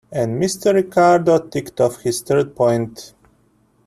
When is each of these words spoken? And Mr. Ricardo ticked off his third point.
And 0.11 0.41
Mr. 0.41 0.73
Ricardo 0.73 1.37
ticked 1.37 1.79
off 1.79 2.01
his 2.01 2.23
third 2.23 2.55
point. 2.55 3.13